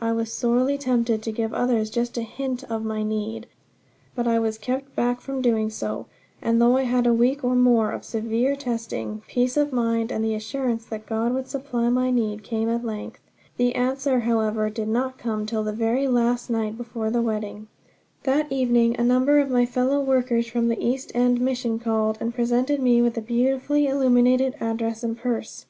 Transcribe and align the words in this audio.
I 0.00 0.12
was 0.12 0.32
sorely 0.32 0.78
tempted 0.78 1.20
to 1.20 1.32
give 1.32 1.52
others 1.52 1.90
just 1.90 2.16
a 2.16 2.22
hint 2.22 2.62
of 2.70 2.84
my 2.84 3.02
need. 3.02 3.48
But 4.14 4.28
I 4.28 4.38
was 4.38 4.56
kept 4.56 4.94
back 4.94 5.20
from 5.20 5.42
doing 5.42 5.68
so; 5.68 6.06
and 6.40 6.62
though 6.62 6.76
I 6.76 6.84
had 6.84 7.08
a 7.08 7.12
week 7.12 7.42
or 7.42 7.56
more 7.56 7.90
of 7.90 8.04
severe 8.04 8.54
testing, 8.54 9.22
peace 9.26 9.56
of 9.56 9.72
mind 9.72 10.12
and 10.12 10.22
the 10.24 10.36
assurance 10.36 10.84
that 10.84 11.06
God 11.06 11.34
would 11.34 11.48
supply 11.48 11.88
my 11.88 12.12
need, 12.12 12.44
came 12.44 12.68
at 12.68 12.84
length. 12.84 13.18
The 13.56 13.74
answer, 13.74 14.20
however, 14.20 14.70
did 14.70 14.86
not 14.86 15.18
come 15.18 15.44
till 15.44 15.64
the 15.64 15.72
very 15.72 16.06
last 16.06 16.50
night 16.50 16.76
before 16.76 17.10
the 17.10 17.20
wedding. 17.20 17.66
That 18.22 18.52
evening 18.52 18.94
a 18.96 19.02
number 19.02 19.40
of 19.40 19.50
my 19.50 19.66
fellow 19.66 20.00
workers 20.00 20.46
from 20.46 20.68
the 20.68 20.78
East 20.80 21.10
End 21.16 21.40
Mission 21.40 21.80
called, 21.80 22.16
and 22.20 22.32
presented 22.32 22.78
me 22.80 23.02
with 23.02 23.16
a 23.16 23.20
beautifully 23.20 23.88
illuminated 23.88 24.54
address 24.60 25.02
and 25.02 25.16
a 25.18 25.20
purse. 25.20 25.66